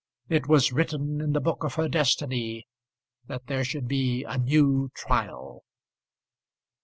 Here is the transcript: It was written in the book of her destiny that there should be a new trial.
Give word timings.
It 0.29 0.47
was 0.47 0.71
written 0.73 1.21
in 1.21 1.33
the 1.33 1.39
book 1.39 1.63
of 1.63 1.75
her 1.75 1.87
destiny 1.87 2.65
that 3.27 3.45
there 3.45 3.63
should 3.63 3.87
be 3.87 4.23
a 4.23 4.35
new 4.39 4.89
trial. 4.95 5.63